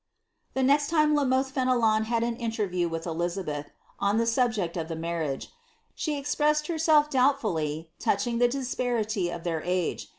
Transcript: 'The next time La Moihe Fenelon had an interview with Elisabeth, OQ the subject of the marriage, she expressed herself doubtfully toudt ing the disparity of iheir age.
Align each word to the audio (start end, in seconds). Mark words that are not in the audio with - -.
'The 0.55 0.63
next 0.63 0.89
time 0.89 1.13
La 1.13 1.23
Moihe 1.25 1.51
Fenelon 1.51 2.05
had 2.05 2.23
an 2.23 2.35
interview 2.37 2.89
with 2.89 3.05
Elisabeth, 3.05 3.67
OQ 4.01 4.17
the 4.17 4.25
subject 4.25 4.75
of 4.75 4.87
the 4.87 4.95
marriage, 4.95 5.51
she 5.93 6.17
expressed 6.17 6.65
herself 6.65 7.07
doubtfully 7.07 7.91
toudt 7.99 8.25
ing 8.25 8.39
the 8.39 8.47
disparity 8.47 9.29
of 9.29 9.43
iheir 9.43 9.61
age. 9.63 10.09